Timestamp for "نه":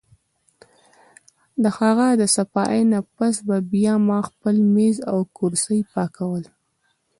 2.91-2.99